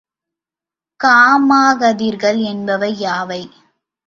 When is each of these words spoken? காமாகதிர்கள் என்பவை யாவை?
காமாகதிர்கள் 0.99 2.39
என்பவை 2.43 2.91
யாவை? 2.99 3.41